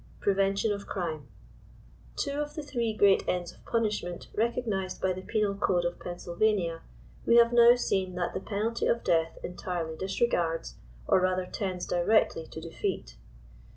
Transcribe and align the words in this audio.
PREVENTION 0.19 0.71
OF 0.73 0.87
CRIME. 0.87 1.27
Two 2.15 2.39
of 2.39 2.55
the 2.55 2.63
three 2.63 2.91
great 2.91 3.23
ends 3.29 3.51
of 3.51 3.63
punishment 3.65 4.29
recognised 4.33 4.99
by 4.99 5.13
the 5.13 5.21
penal 5.21 5.53
code 5.53 5.85
of 5.85 5.99
Pennsylvania, 5.99 6.81
we 7.23 7.35
have 7.35 7.53
now 7.53 7.75
seen 7.75 8.15
that 8.15 8.33
the 8.33 8.39
penalty 8.41 8.87
of 8.87 9.03
death 9.03 9.37
entirely 9.43 9.95
disregards, 9.95 10.73
or 11.07 11.21
rather 11.21 11.45
tends 11.45 11.85
directly 11.85 12.47
to 12.47 12.59
defeat. 12.59 13.17